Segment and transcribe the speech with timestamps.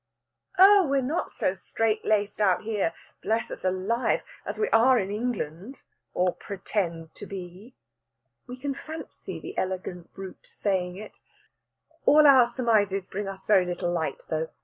[0.57, 4.23] Oh, we're not so strait laced out here bless us alive!
[4.47, 5.83] as we are in England,
[6.15, 7.75] or pretend to be."
[8.47, 11.19] We can fancy the elegant brute saying it.
[12.07, 14.49] All our surmises bring us very little light, though.